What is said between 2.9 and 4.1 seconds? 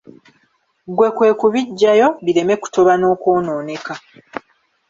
n'okwonooneka.